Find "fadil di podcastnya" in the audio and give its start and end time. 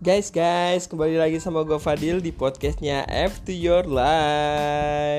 1.76-3.04